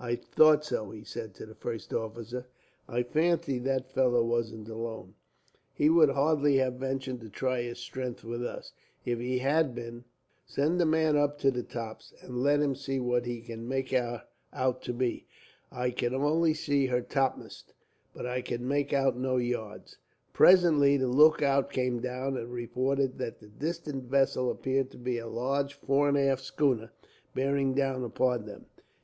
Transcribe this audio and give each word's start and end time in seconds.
"I 0.00 0.16
thought 0.16 0.64
so," 0.64 0.90
he 0.90 1.04
said 1.04 1.32
to 1.36 1.46
the 1.46 1.54
first 1.54 1.94
officer. 1.94 2.48
"I 2.88 3.04
fancied 3.04 3.62
that 3.62 3.92
fellow 3.92 4.24
wasn't 4.24 4.68
alone. 4.68 5.14
He 5.72 5.88
would 5.88 6.08
hardly 6.08 6.56
have 6.56 6.80
ventured 6.80 7.20
to 7.20 7.30
try 7.30 7.62
his 7.62 7.78
strength 7.78 8.24
with 8.24 8.44
us, 8.44 8.72
if 9.04 9.20
he 9.20 9.38
had 9.38 9.72
been. 9.72 10.04
Send 10.46 10.80
a 10.80 10.84
man 10.84 11.16
up 11.16 11.38
to 11.42 11.52
the 11.52 11.62
tops, 11.62 12.12
and 12.22 12.42
let 12.42 12.58
him 12.60 12.74
see 12.74 12.98
what 12.98 13.24
he 13.24 13.40
can 13.40 13.68
make 13.68 13.92
her 13.92 14.24
out 14.52 14.82
to 14.82 14.92
be. 14.92 15.28
I 15.70 15.90
can 15.90 16.12
only 16.12 16.52
see 16.52 16.86
her 16.86 17.00
topmasts, 17.00 17.72
but 18.12 18.26
I 18.26 18.42
can 18.42 18.66
make 18.66 18.92
out 18.92 19.16
no 19.16 19.36
yards." 19.36 19.98
Presently 20.32 20.96
the 20.96 21.06
lookout 21.06 21.70
came 21.70 22.00
down, 22.00 22.36
and 22.36 22.50
reported 22.50 23.18
that 23.18 23.38
the 23.38 23.46
distant 23.46 24.06
vessel 24.10 24.50
appeared 24.50 24.90
to 24.90 24.98
be 24.98 25.18
a 25.18 25.28
large 25.28 25.74
fore 25.74 26.08
and 26.08 26.18
aft 26.18 26.42
schooner, 26.42 26.90
bearing 27.32 27.74
down 27.74 28.02
upon 28.02 28.44
them. 28.44 28.66